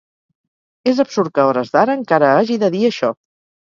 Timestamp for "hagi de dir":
2.35-2.87